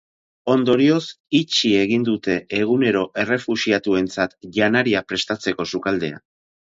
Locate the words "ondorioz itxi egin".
0.51-2.07